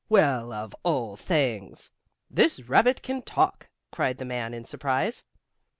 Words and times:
Well, 0.09 0.51
of 0.51 0.73
all 0.81 1.15
things! 1.15 1.91
This 2.27 2.59
rabbit 2.63 3.03
can 3.03 3.21
talk!" 3.21 3.69
cried 3.91 4.17
the 4.17 4.25
man 4.25 4.51
in 4.51 4.65
surprise. 4.65 5.23